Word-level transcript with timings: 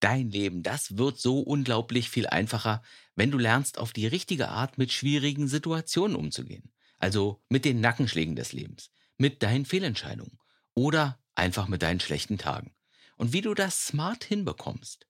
Dein 0.00 0.30
Leben, 0.30 0.62
das 0.62 0.96
wird 0.96 1.18
so 1.18 1.40
unglaublich 1.40 2.08
viel 2.08 2.28
einfacher, 2.28 2.82
wenn 3.16 3.32
du 3.32 3.38
lernst, 3.38 3.78
auf 3.78 3.92
die 3.92 4.06
richtige 4.06 4.48
Art 4.48 4.78
mit 4.78 4.92
schwierigen 4.92 5.48
Situationen 5.48 6.16
umzugehen. 6.16 6.72
Also 6.98 7.42
mit 7.48 7.64
den 7.64 7.80
Nackenschlägen 7.80 8.36
des 8.36 8.52
Lebens, 8.52 8.92
mit 9.16 9.42
deinen 9.42 9.64
Fehlentscheidungen 9.64 10.38
oder 10.74 11.18
einfach 11.34 11.66
mit 11.66 11.82
deinen 11.82 11.98
schlechten 11.98 12.38
Tagen. 12.38 12.72
Und 13.16 13.32
wie 13.32 13.40
du 13.40 13.54
das 13.54 13.86
smart 13.86 14.22
hinbekommst, 14.22 15.08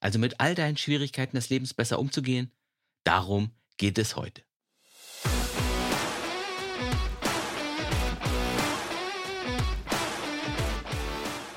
also 0.00 0.18
mit 0.18 0.40
all 0.40 0.54
deinen 0.54 0.78
Schwierigkeiten 0.78 1.36
des 1.36 1.50
Lebens 1.50 1.74
besser 1.74 1.98
umzugehen, 1.98 2.52
darum 3.04 3.50
geht 3.76 3.98
es 3.98 4.16
heute. 4.16 4.42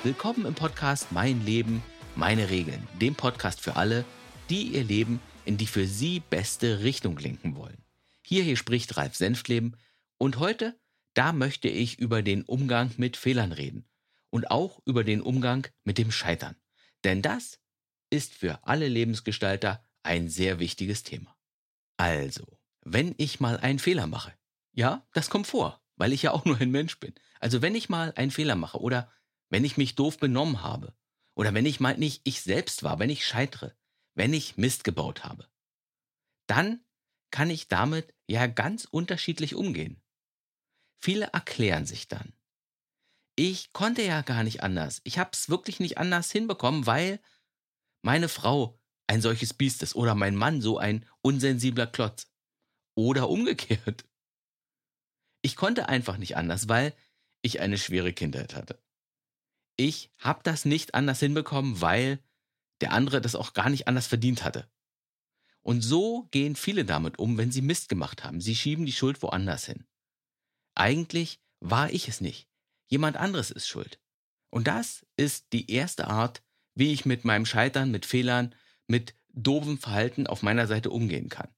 Willkommen 0.04 0.46
im 0.46 0.54
Podcast 0.54 1.12
Mein 1.14 1.44
Leben, 1.46 1.82
meine 2.16 2.50
Regeln, 2.50 2.88
dem 3.02 3.16
Podcast 3.16 3.62
für 3.62 3.76
alle, 3.76 4.06
die 4.50 4.64
ihr 4.64 4.84
Leben 4.84 5.20
in 5.44 5.58
die 5.58 5.68
für 5.68 5.86
sie 5.86 6.22
beste 6.22 6.82
Richtung 6.84 7.18
lenken 7.18 7.56
wollen. 7.56 7.84
Hier, 8.22 8.44
hier 8.44 8.58
spricht 8.58 8.98
Ralf 8.98 9.16
Senftleben 9.16 9.78
und 10.18 10.40
heute, 10.40 10.80
da 11.14 11.34
möchte 11.34 11.68
ich 11.68 12.00
über 12.00 12.22
den 12.22 12.44
Umgang 12.44 12.92
mit 12.98 13.18
Fehlern 13.18 13.52
reden 13.52 13.86
und 14.30 14.50
auch 14.50 14.82
über 14.86 15.04
den 15.04 15.22
Umgang 15.22 15.68
mit 15.84 15.98
dem 15.98 16.12
Scheitern. 16.12 16.56
Denn 17.04 17.22
das 17.22 17.60
ist 18.10 18.34
für 18.34 18.60
alle 18.64 18.88
Lebensgestalter 18.88 19.84
ein 20.04 20.30
sehr 20.30 20.60
wichtiges 20.60 21.04
Thema. 21.04 21.36
Also, 21.98 22.60
wenn 22.82 23.14
ich 23.18 23.40
mal 23.40 23.58
einen 23.58 23.80
Fehler 23.80 24.08
mache, 24.08 24.34
ja, 24.74 25.06
das 25.14 25.30
kommt 25.30 25.48
vor, 25.48 25.82
weil 25.96 26.14
ich 26.14 26.24
ja 26.24 26.32
auch 26.32 26.46
nur 26.46 26.60
ein 26.60 26.72
Mensch 26.72 27.00
bin. 27.00 27.14
Also 27.40 27.62
wenn 27.62 27.76
ich 27.76 27.90
mal 27.90 28.14
einen 28.16 28.32
Fehler 28.32 28.56
mache 28.56 28.80
oder 28.80 29.12
wenn 29.50 29.64
ich 29.64 29.78
mich 29.78 29.96
doof 29.96 30.18
benommen 30.18 30.64
habe 30.64 30.94
oder 31.36 31.54
wenn 31.54 31.66
ich 31.66 31.80
mal 31.80 31.98
nicht 31.98 32.22
ich 32.24 32.42
selbst 32.42 32.84
war, 32.84 33.00
wenn 33.00 33.10
ich 33.10 33.26
scheitere, 33.26 33.76
wenn 34.16 34.34
ich 34.34 34.58
Mist 34.58 34.84
gebaut 34.84 35.24
habe, 35.24 35.50
dann 36.48 36.84
kann 37.32 37.50
ich 37.50 37.68
damit 37.68 38.14
ja 38.28 38.48
ganz 38.48 38.86
unterschiedlich 38.86 39.56
umgehen. 39.56 40.02
Viele 41.02 41.26
erklären 41.28 41.86
sich 41.86 42.08
dann. 42.08 42.34
Ich 43.36 43.74
konnte 43.74 44.02
ja 44.02 44.22
gar 44.22 44.44
nicht 44.44 44.64
anders. 44.64 45.02
Ich 45.04 45.20
habe 45.20 45.32
es 45.34 45.50
wirklich 45.50 45.80
nicht 45.82 45.98
anders 45.98 46.32
hinbekommen, 46.32 46.86
weil 46.86 47.20
meine 48.02 48.30
Frau 48.30 48.80
ein 49.08 49.22
solches 49.22 49.54
Biest 49.54 49.84
ist 49.84 49.96
oder 49.96 50.16
mein 50.16 50.36
Mann 50.36 50.62
so 50.62 50.78
ein 50.78 51.06
unsensibler 51.22 51.88
Klotz. 51.88 52.32
Oder 52.98 53.30
umgekehrt. 53.30 54.06
Ich 55.42 55.58
konnte 55.58 55.90
einfach 55.90 56.16
nicht 56.16 56.38
anders, 56.38 56.70
weil 56.70 56.96
ich 57.42 57.60
eine 57.60 57.78
schwere 57.78 58.14
Kindheit 58.14 58.56
hatte 58.56 58.85
ich 59.78 60.12
habe 60.18 60.42
das 60.44 60.66
nicht 60.66 60.94
anders 60.96 61.20
hinbekommen, 61.20 61.82
weil 61.82 62.20
der 62.82 62.92
andere 62.92 63.22
das 63.22 63.36
auch 63.36 63.54
gar 63.54 63.70
nicht 63.70 63.88
anders 63.88 64.08
verdient 64.08 64.44
hatte. 64.44 64.70
Und 65.62 65.82
so 65.82 66.28
gehen 66.32 66.56
viele 66.56 66.86
damit 66.86 67.18
um, 67.18 67.38
wenn 67.38 67.52
sie 67.52 67.62
Mist 67.62 67.90
gemacht 67.90 68.24
haben. 68.24 68.40
Sie 68.40 68.56
schieben 68.56 68.86
die 68.86 68.92
Schuld 68.92 69.22
woanders 69.24 69.66
hin. 69.66 69.86
Eigentlich 70.76 71.40
war 71.60 71.92
ich 71.92 72.08
es 72.08 72.22
nicht. 72.22 72.48
Jemand 72.88 73.18
anderes 73.18 73.50
ist 73.50 73.68
schuld. 73.68 74.00
Und 74.52 74.68
das 74.68 75.06
ist 75.18 75.54
die 75.54 75.72
erste 75.72 76.08
Art, 76.08 76.44
wie 76.76 76.94
ich 76.94 77.06
mit 77.06 77.26
meinem 77.26 77.46
Scheitern, 77.46 77.90
mit 77.90 78.06
Fehlern, 78.06 78.54
mit 78.88 79.16
doofem 79.30 79.78
Verhalten 79.78 80.28
auf 80.28 80.44
meiner 80.44 80.68
Seite 80.68 80.92
umgehen 80.92 81.30
kann. 81.30 81.50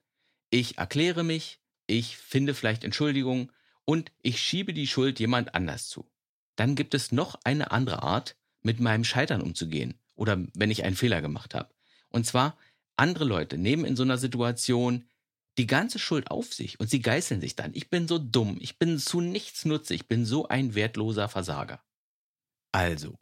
Ich 0.50 0.78
erkläre 0.78 1.24
mich, 1.24 1.60
ich 1.86 2.18
finde 2.18 2.54
vielleicht 2.54 2.84
Entschuldigung 2.84 3.52
und 3.86 4.12
ich 4.22 4.42
schiebe 4.42 4.74
die 4.74 4.88
Schuld 4.88 5.20
jemand 5.20 5.54
anders 5.54 5.88
zu. 5.90 6.10
Dann 6.58 6.76
gibt 6.76 6.94
es 6.94 7.14
noch 7.14 7.40
eine 7.46 7.72
andere 7.72 8.04
Art, 8.04 8.36
mit 8.62 8.80
meinem 8.82 9.06
Scheitern 9.06 9.42
umzugehen 9.42 9.96
oder 10.16 10.46
wenn 10.54 10.72
ich 10.72 10.84
einen 10.84 10.98
Fehler 10.98 11.22
gemacht 11.22 11.56
habe. 11.56 11.74
Und 12.10 12.26
zwar, 12.26 12.58
andere 12.98 13.24
Leute 13.24 13.58
nehmen 13.58 13.86
in 13.86 13.96
so 13.96 14.04
einer 14.04 14.18
Situation 14.18 15.06
die 15.58 15.68
ganze 15.68 16.00
Schuld 16.00 16.30
auf 16.30 16.54
sich 16.54 16.80
und 16.80 16.90
sie 16.90 17.02
geißeln 17.02 17.42
sich 17.42 17.56
dann. 17.56 17.74
Ich 17.74 17.90
bin 17.90 18.08
so 18.08 18.20
dumm, 18.20 18.58
ich 18.60 18.78
bin 18.78 19.00
zu 19.00 19.22
nichts 19.22 19.66
nutze, 19.66 19.94
ich 19.94 20.08
bin 20.08 20.26
so 20.26 20.48
ein 20.48 20.76
wertloser 20.76 21.30
Versager. 21.30 21.82
Also, 22.72 23.18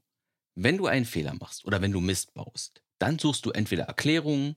wenn 0.55 0.77
du 0.77 0.87
einen 0.87 1.05
Fehler 1.05 1.33
machst 1.35 1.65
oder 1.65 1.81
wenn 1.81 1.91
du 1.91 2.01
Mist 2.01 2.33
baust, 2.33 2.81
dann 2.97 3.19
suchst 3.19 3.45
du 3.45 3.51
entweder 3.51 3.83
Erklärungen, 3.83 4.55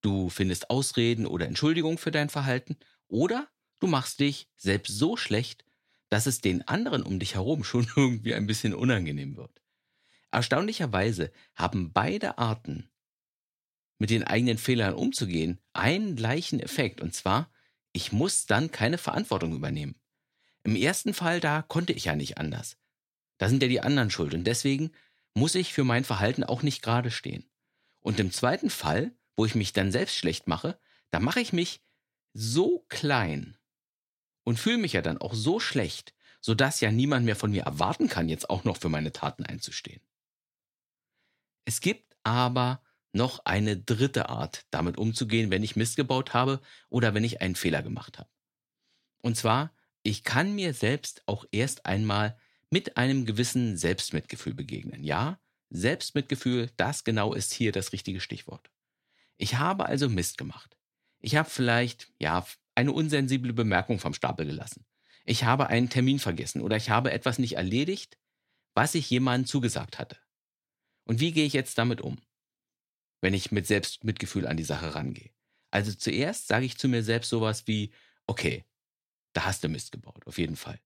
du 0.00 0.28
findest 0.28 0.70
Ausreden 0.70 1.26
oder 1.26 1.46
Entschuldigungen 1.46 1.98
für 1.98 2.10
dein 2.10 2.28
Verhalten 2.28 2.76
oder 3.08 3.48
du 3.80 3.86
machst 3.86 4.20
dich 4.20 4.48
selbst 4.56 4.96
so 4.96 5.16
schlecht, 5.16 5.64
dass 6.08 6.26
es 6.26 6.40
den 6.40 6.66
anderen 6.66 7.02
um 7.02 7.18
dich 7.18 7.34
herum 7.34 7.64
schon 7.64 7.86
irgendwie 7.96 8.34
ein 8.34 8.46
bisschen 8.46 8.74
unangenehm 8.74 9.36
wird. 9.36 9.62
Erstaunlicherweise 10.30 11.32
haben 11.54 11.92
beide 11.92 12.38
Arten, 12.38 12.90
mit 13.98 14.10
den 14.10 14.24
eigenen 14.24 14.58
Fehlern 14.58 14.94
umzugehen, 14.94 15.58
einen 15.72 16.16
gleichen 16.16 16.60
Effekt. 16.60 17.00
Und 17.00 17.14
zwar, 17.14 17.50
ich 17.92 18.12
muss 18.12 18.46
dann 18.46 18.70
keine 18.70 18.98
Verantwortung 18.98 19.54
übernehmen. 19.54 19.96
Im 20.62 20.76
ersten 20.76 21.14
Fall, 21.14 21.40
da 21.40 21.62
konnte 21.62 21.92
ich 21.92 22.04
ja 22.04 22.14
nicht 22.14 22.38
anders. 22.38 22.76
Da 23.38 23.48
sind 23.48 23.62
ja 23.62 23.68
die 23.68 23.80
anderen 23.80 24.10
schuld 24.10 24.34
und 24.34 24.44
deswegen 24.44 24.92
muss 25.34 25.54
ich 25.54 25.72
für 25.72 25.84
mein 25.84 26.04
Verhalten 26.04 26.44
auch 26.44 26.62
nicht 26.62 26.82
gerade 26.82 27.10
stehen. 27.10 27.48
Und 28.00 28.20
im 28.20 28.32
zweiten 28.32 28.70
Fall, 28.70 29.12
wo 29.36 29.44
ich 29.44 29.54
mich 29.54 29.72
dann 29.72 29.92
selbst 29.92 30.16
schlecht 30.16 30.46
mache, 30.46 30.78
da 31.10 31.20
mache 31.20 31.40
ich 31.40 31.52
mich 31.52 31.80
so 32.32 32.84
klein, 32.88 33.57
und 34.48 34.58
fühle 34.58 34.78
mich 34.78 34.94
ja 34.94 35.02
dann 35.02 35.18
auch 35.18 35.34
so 35.34 35.60
schlecht, 35.60 36.14
sodass 36.40 36.80
ja 36.80 36.90
niemand 36.90 37.26
mehr 37.26 37.36
von 37.36 37.50
mir 37.50 37.64
erwarten 37.64 38.08
kann, 38.08 38.30
jetzt 38.30 38.48
auch 38.48 38.64
noch 38.64 38.78
für 38.78 38.88
meine 38.88 39.12
Taten 39.12 39.44
einzustehen. 39.44 40.00
Es 41.66 41.82
gibt 41.82 42.16
aber 42.22 42.82
noch 43.12 43.44
eine 43.44 43.76
dritte 43.76 44.30
Art, 44.30 44.64
damit 44.70 44.96
umzugehen, 44.96 45.50
wenn 45.50 45.62
ich 45.62 45.76
Mist 45.76 45.96
gebaut 45.96 46.32
habe 46.32 46.62
oder 46.88 47.12
wenn 47.12 47.24
ich 47.24 47.42
einen 47.42 47.56
Fehler 47.56 47.82
gemacht 47.82 48.18
habe. 48.18 48.30
Und 49.20 49.36
zwar, 49.36 49.70
ich 50.02 50.24
kann 50.24 50.54
mir 50.54 50.72
selbst 50.72 51.24
auch 51.26 51.44
erst 51.52 51.84
einmal 51.84 52.38
mit 52.70 52.96
einem 52.96 53.26
gewissen 53.26 53.76
Selbstmitgefühl 53.76 54.54
begegnen. 54.54 55.04
Ja, 55.04 55.38
Selbstmitgefühl, 55.68 56.70
das 56.78 57.04
genau 57.04 57.34
ist 57.34 57.52
hier 57.52 57.70
das 57.70 57.92
richtige 57.92 58.20
Stichwort. 58.20 58.70
Ich 59.36 59.56
habe 59.56 59.84
also 59.84 60.08
Mist 60.08 60.38
gemacht. 60.38 60.78
Ich 61.20 61.36
habe 61.36 61.50
vielleicht, 61.50 62.10
ja, 62.18 62.46
eine 62.78 62.92
unsensible 62.92 63.52
Bemerkung 63.52 63.98
vom 63.98 64.14
Stapel 64.14 64.46
gelassen. 64.46 64.86
Ich 65.24 65.42
habe 65.42 65.66
einen 65.66 65.90
Termin 65.90 66.20
vergessen 66.20 66.62
oder 66.62 66.76
ich 66.76 66.90
habe 66.90 67.10
etwas 67.10 67.40
nicht 67.40 67.56
erledigt, 67.56 68.18
was 68.72 68.94
ich 68.94 69.10
jemandem 69.10 69.46
zugesagt 69.46 69.98
hatte. 69.98 70.16
Und 71.04 71.18
wie 71.18 71.32
gehe 71.32 71.44
ich 71.44 71.54
jetzt 71.54 71.76
damit 71.76 72.00
um, 72.00 72.20
wenn 73.20 73.34
ich 73.34 73.50
mit 73.50 73.66
Selbstmitgefühl 73.66 74.46
an 74.46 74.56
die 74.56 74.64
Sache 74.64 74.94
rangehe? 74.94 75.32
Also 75.72 75.92
zuerst 75.92 76.46
sage 76.46 76.66
ich 76.66 76.78
zu 76.78 76.86
mir 76.86 77.02
selbst 77.02 77.30
sowas 77.30 77.66
wie, 77.66 77.90
okay, 78.28 78.64
da 79.32 79.44
hast 79.44 79.64
du 79.64 79.68
Mist 79.68 79.90
gebaut, 79.90 80.24
auf 80.28 80.38
jeden 80.38 80.56
Fall. 80.56 80.80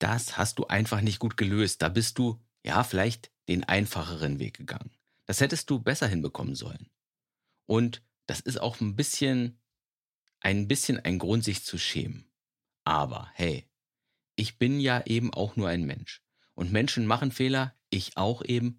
Das 0.00 0.36
hast 0.36 0.58
du 0.58 0.66
einfach 0.66 1.00
nicht 1.00 1.20
gut 1.20 1.38
gelöst. 1.38 1.80
Da 1.80 1.88
bist 1.88 2.18
du, 2.18 2.38
ja, 2.66 2.84
vielleicht 2.84 3.32
den 3.48 3.64
einfacheren 3.64 4.38
Weg 4.38 4.58
gegangen. 4.58 4.90
Das 5.24 5.40
hättest 5.40 5.70
du 5.70 5.78
besser 5.78 6.06
hinbekommen 6.06 6.54
sollen. 6.54 6.90
Und 7.64 8.02
das 8.26 8.40
ist 8.40 8.60
auch 8.60 8.80
ein 8.82 8.94
bisschen 8.94 9.58
ein 10.44 10.68
bisschen 10.68 11.00
ein 11.00 11.18
Grund, 11.18 11.42
sich 11.42 11.64
zu 11.64 11.78
schämen. 11.78 12.30
Aber 12.84 13.30
hey, 13.34 13.66
ich 14.36 14.58
bin 14.58 14.78
ja 14.78 15.04
eben 15.06 15.32
auch 15.32 15.56
nur 15.56 15.68
ein 15.68 15.84
Mensch. 15.84 16.22
Und 16.54 16.70
Menschen 16.70 17.06
machen 17.06 17.32
Fehler, 17.32 17.74
ich 17.90 18.16
auch 18.16 18.44
eben. 18.44 18.78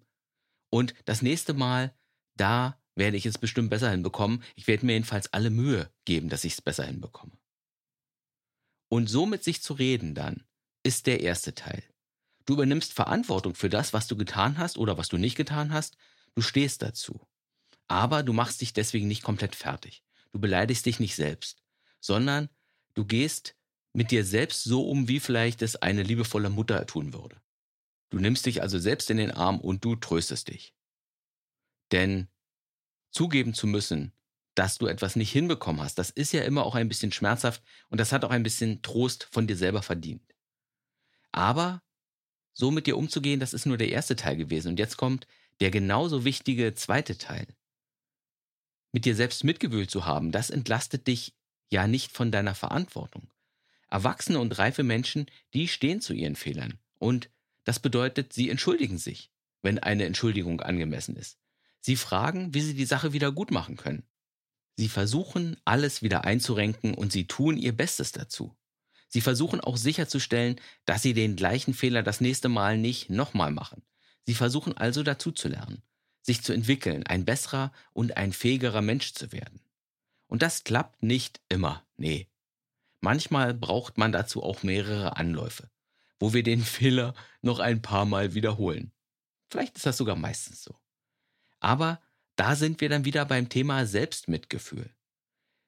Und 0.70 0.94
das 1.04 1.22
nächste 1.22 1.54
Mal, 1.54 1.94
da 2.36 2.80
werde 2.94 3.16
ich 3.16 3.26
es 3.26 3.36
bestimmt 3.36 3.70
besser 3.70 3.90
hinbekommen. 3.90 4.42
Ich 4.54 4.66
werde 4.66 4.86
mir 4.86 4.92
jedenfalls 4.92 5.32
alle 5.32 5.50
Mühe 5.50 5.90
geben, 6.04 6.28
dass 6.28 6.44
ich 6.44 6.54
es 6.54 6.62
besser 6.62 6.84
hinbekomme. 6.84 7.36
Und 8.88 9.08
so 9.08 9.26
mit 9.26 9.42
sich 9.42 9.60
zu 9.60 9.74
reden 9.74 10.14
dann, 10.14 10.44
ist 10.84 11.06
der 11.06 11.20
erste 11.20 11.54
Teil. 11.54 11.82
Du 12.46 12.54
übernimmst 12.54 12.92
Verantwortung 12.92 13.56
für 13.56 13.68
das, 13.68 13.92
was 13.92 14.06
du 14.06 14.16
getan 14.16 14.56
hast 14.58 14.78
oder 14.78 14.96
was 14.96 15.08
du 15.08 15.18
nicht 15.18 15.34
getan 15.34 15.72
hast. 15.72 15.96
Du 16.36 16.42
stehst 16.42 16.80
dazu. 16.80 17.26
Aber 17.88 18.22
du 18.22 18.32
machst 18.32 18.60
dich 18.60 18.72
deswegen 18.72 19.08
nicht 19.08 19.24
komplett 19.24 19.56
fertig. 19.56 20.05
Du 20.36 20.40
beleidigst 20.40 20.84
dich 20.84 21.00
nicht 21.00 21.16
selbst, 21.16 21.62
sondern 21.98 22.50
du 22.92 23.06
gehst 23.06 23.56
mit 23.94 24.10
dir 24.10 24.22
selbst 24.22 24.64
so 24.64 24.86
um, 24.86 25.08
wie 25.08 25.18
vielleicht 25.18 25.62
es 25.62 25.76
eine 25.76 26.02
liebevolle 26.02 26.50
Mutter 26.50 26.86
tun 26.86 27.14
würde. 27.14 27.40
Du 28.10 28.18
nimmst 28.18 28.44
dich 28.44 28.60
also 28.60 28.78
selbst 28.78 29.08
in 29.08 29.16
den 29.16 29.30
Arm 29.30 29.58
und 29.58 29.82
du 29.82 29.96
tröstest 29.96 30.48
dich. 30.48 30.74
Denn 31.90 32.28
zugeben 33.10 33.54
zu 33.54 33.66
müssen, 33.66 34.12
dass 34.54 34.76
du 34.76 34.88
etwas 34.88 35.16
nicht 35.16 35.32
hinbekommen 35.32 35.80
hast, 35.80 35.94
das 35.98 36.10
ist 36.10 36.32
ja 36.32 36.42
immer 36.42 36.66
auch 36.66 36.74
ein 36.74 36.88
bisschen 36.88 37.12
schmerzhaft 37.12 37.62
und 37.88 37.98
das 37.98 38.12
hat 38.12 38.22
auch 38.22 38.30
ein 38.30 38.42
bisschen 38.42 38.82
Trost 38.82 39.26
von 39.32 39.46
dir 39.46 39.56
selber 39.56 39.80
verdient. 39.80 40.34
Aber 41.32 41.82
so 42.52 42.70
mit 42.70 42.86
dir 42.86 42.98
umzugehen, 42.98 43.40
das 43.40 43.54
ist 43.54 43.64
nur 43.64 43.78
der 43.78 43.88
erste 43.88 44.16
Teil 44.16 44.36
gewesen. 44.36 44.68
Und 44.68 44.78
jetzt 44.78 44.98
kommt 44.98 45.26
der 45.60 45.70
genauso 45.70 46.26
wichtige 46.26 46.74
zweite 46.74 47.16
Teil 47.16 47.46
mit 48.92 49.04
dir 49.04 49.14
selbst 49.14 49.44
Mitgefühl 49.44 49.88
zu 49.88 50.06
haben, 50.06 50.32
das 50.32 50.50
entlastet 50.50 51.06
dich 51.06 51.34
ja 51.70 51.86
nicht 51.86 52.12
von 52.12 52.30
deiner 52.30 52.54
Verantwortung. 52.54 53.28
Erwachsene 53.88 54.38
und 54.40 54.58
reife 54.58 54.82
Menschen, 54.82 55.26
die 55.54 55.68
stehen 55.68 56.00
zu 56.00 56.12
ihren 56.12 56.36
Fehlern. 56.36 56.78
Und 56.98 57.30
das 57.64 57.80
bedeutet, 57.80 58.32
sie 58.32 58.50
entschuldigen 58.50 58.98
sich, 58.98 59.30
wenn 59.62 59.78
eine 59.78 60.04
Entschuldigung 60.04 60.60
angemessen 60.60 61.16
ist. 61.16 61.38
Sie 61.80 61.96
fragen, 61.96 62.54
wie 62.54 62.60
sie 62.60 62.74
die 62.74 62.84
Sache 62.84 63.12
wieder 63.12 63.32
gut 63.32 63.50
machen 63.50 63.76
können. 63.76 64.04
Sie 64.76 64.88
versuchen, 64.88 65.56
alles 65.64 66.02
wieder 66.02 66.24
einzurenken 66.24 66.94
und 66.94 67.12
sie 67.12 67.26
tun 67.26 67.56
ihr 67.56 67.76
Bestes 67.76 68.12
dazu. 68.12 68.56
Sie 69.08 69.20
versuchen 69.20 69.60
auch 69.60 69.76
sicherzustellen, 69.76 70.60
dass 70.84 71.02
sie 71.02 71.14
den 71.14 71.36
gleichen 71.36 71.74
Fehler 71.74 72.02
das 72.02 72.20
nächste 72.20 72.48
Mal 72.48 72.76
nicht 72.76 73.08
nochmal 73.08 73.52
machen. 73.52 73.82
Sie 74.26 74.34
versuchen 74.34 74.76
also 74.76 75.02
dazu 75.02 75.30
zu 75.30 75.48
lernen, 75.48 75.82
sich 76.26 76.42
zu 76.42 76.52
entwickeln, 76.52 77.04
ein 77.04 77.24
besserer 77.24 77.72
und 77.92 78.16
ein 78.16 78.32
fähigerer 78.32 78.82
Mensch 78.82 79.14
zu 79.14 79.30
werden. 79.32 79.60
Und 80.26 80.42
das 80.42 80.64
klappt 80.64 81.02
nicht 81.02 81.40
immer, 81.48 81.86
nee. 81.96 82.28
Manchmal 83.00 83.54
braucht 83.54 83.96
man 83.96 84.10
dazu 84.10 84.42
auch 84.42 84.64
mehrere 84.64 85.16
Anläufe, 85.16 85.70
wo 86.18 86.34
wir 86.34 86.42
den 86.42 86.60
Fehler 86.64 87.14
noch 87.42 87.60
ein 87.60 87.80
paar 87.80 88.04
Mal 88.04 88.34
wiederholen. 88.34 88.92
Vielleicht 89.50 89.76
ist 89.76 89.86
das 89.86 89.96
sogar 89.96 90.16
meistens 90.16 90.64
so. 90.64 90.74
Aber 91.60 92.02
da 92.34 92.56
sind 92.56 92.80
wir 92.80 92.88
dann 92.88 93.04
wieder 93.04 93.24
beim 93.24 93.48
Thema 93.48 93.86
Selbstmitgefühl. 93.86 94.90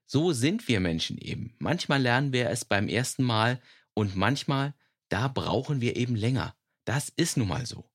So 0.07 0.33
sind 0.33 0.67
wir 0.67 0.81
Menschen 0.81 1.19
eben. 1.19 1.55
Manchmal 1.59 2.03
lernen 2.03 2.33
wir 2.33 2.51
es 2.51 2.65
beim 2.65 2.89
ersten 2.89 3.23
Mal 3.23 3.61
und 3.95 4.17
manchmal, 4.17 4.75
da 5.09 5.29
brauchen 5.29 5.81
wir 5.81 5.97
eben 5.97 6.17
länger. 6.17 6.57
Das 6.85 7.11
ist 7.11 7.37
nun 7.37 7.49
mal 7.49 7.65
so. 7.65 7.89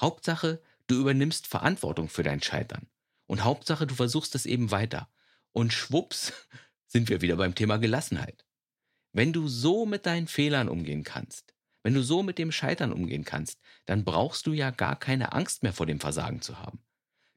Hauptsache, 0.00 0.60
du 0.86 1.00
übernimmst 1.00 1.46
Verantwortung 1.46 2.08
für 2.08 2.22
dein 2.22 2.42
Scheitern. 2.42 2.86
Und 3.26 3.44
Hauptsache, 3.44 3.86
du 3.86 3.94
versuchst 3.94 4.34
es 4.34 4.46
eben 4.46 4.70
weiter. 4.70 5.08
Und 5.52 5.72
schwupps 5.72 6.32
sind 6.86 7.08
wir 7.08 7.20
wieder 7.20 7.36
beim 7.36 7.54
Thema 7.54 7.78
Gelassenheit. 7.78 8.44
Wenn 9.12 9.32
du 9.32 9.48
so 9.48 9.86
mit 9.86 10.06
deinen 10.06 10.28
Fehlern 10.28 10.68
umgehen 10.68 11.02
kannst, 11.02 11.54
wenn 11.82 11.94
du 11.94 12.02
so 12.02 12.22
mit 12.22 12.38
dem 12.38 12.52
Scheitern 12.52 12.92
umgehen 12.92 13.24
kannst, 13.24 13.60
dann 13.86 14.04
brauchst 14.04 14.46
du 14.46 14.52
ja 14.52 14.70
gar 14.70 14.98
keine 14.98 15.32
Angst 15.32 15.62
mehr 15.62 15.72
vor 15.72 15.86
dem 15.86 16.00
Versagen 16.00 16.42
zu 16.42 16.58
haben. 16.58 16.80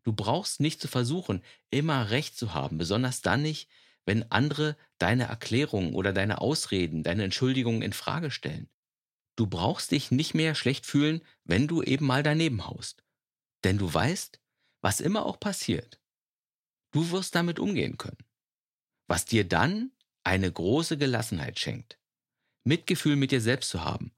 Du 0.03 0.11
brauchst 0.11 0.59
nicht 0.59 0.81
zu 0.81 0.87
versuchen, 0.87 1.43
immer 1.69 2.09
recht 2.09 2.35
zu 2.35 2.53
haben, 2.53 2.77
besonders 2.77 3.21
dann 3.21 3.43
nicht, 3.43 3.69
wenn 4.05 4.31
andere 4.31 4.75
deine 4.97 5.25
Erklärungen 5.25 5.93
oder 5.93 6.13
deine 6.13 6.41
Ausreden, 6.41 7.03
deine 7.03 7.25
Entschuldigungen 7.25 7.83
in 7.83 7.93
Frage 7.93 8.31
stellen. 8.31 8.69
Du 9.35 9.45
brauchst 9.45 9.91
dich 9.91 10.09
nicht 10.09 10.33
mehr 10.33 10.55
schlecht 10.55 10.85
fühlen, 10.85 11.21
wenn 11.43 11.67
du 11.67 11.83
eben 11.83 12.05
mal 12.05 12.23
daneben 12.23 12.65
haust. 12.65 13.03
Denn 13.63 13.77
du 13.77 13.93
weißt, 13.93 14.39
was 14.81 15.01
immer 15.01 15.25
auch 15.25 15.39
passiert, 15.39 15.99
du 16.91 17.11
wirst 17.11 17.35
damit 17.35 17.59
umgehen 17.59 17.97
können. 17.97 18.23
Was 19.07 19.25
dir 19.25 19.47
dann 19.47 19.91
eine 20.23 20.51
große 20.51 20.97
Gelassenheit 20.97 21.59
schenkt. 21.59 21.99
Mitgefühl 22.63 23.15
mit 23.15 23.31
dir 23.31 23.41
selbst 23.41 23.69
zu 23.69 23.83
haben 23.83 24.13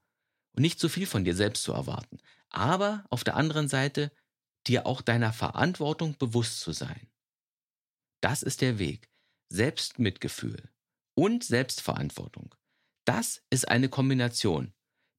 und 0.54 0.62
nicht 0.62 0.78
zu 0.78 0.88
viel 0.88 1.06
von 1.06 1.24
dir 1.24 1.34
selbst 1.34 1.62
zu 1.62 1.72
erwarten. 1.72 2.18
Aber 2.50 3.04
auf 3.08 3.24
der 3.24 3.36
anderen 3.36 3.68
Seite 3.68 4.12
dir 4.66 4.86
auch 4.86 5.00
deiner 5.00 5.32
Verantwortung 5.32 6.16
bewusst 6.18 6.60
zu 6.60 6.72
sein. 6.72 7.08
Das 8.20 8.42
ist 8.42 8.60
der 8.60 8.78
Weg. 8.78 9.08
Selbstmitgefühl 9.48 10.70
und 11.14 11.44
Selbstverantwortung. 11.44 12.54
Das 13.04 13.42
ist 13.50 13.68
eine 13.68 13.88
Kombination, 13.88 14.72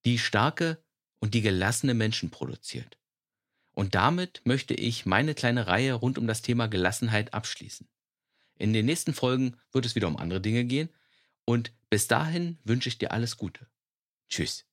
die 0.05 0.17
starke 0.17 0.83
und 1.19 1.33
die 1.33 1.41
gelassene 1.41 1.93
Menschen 1.93 2.31
produziert. 2.31 2.97
Und 3.73 3.95
damit 3.95 4.41
möchte 4.45 4.73
ich 4.73 5.05
meine 5.05 5.33
kleine 5.33 5.67
Reihe 5.67 5.93
rund 5.93 6.17
um 6.17 6.27
das 6.27 6.41
Thema 6.41 6.67
Gelassenheit 6.67 7.33
abschließen. 7.33 7.87
In 8.57 8.73
den 8.73 8.85
nächsten 8.85 9.13
Folgen 9.13 9.57
wird 9.71 9.85
es 9.85 9.95
wieder 9.95 10.07
um 10.07 10.17
andere 10.17 10.41
Dinge 10.41 10.63
gehen 10.65 10.89
und 11.45 11.73
bis 11.89 12.07
dahin 12.07 12.59
wünsche 12.63 12.89
ich 12.89 12.97
dir 12.97 13.11
alles 13.11 13.37
Gute. 13.37 13.67
Tschüss. 14.29 14.65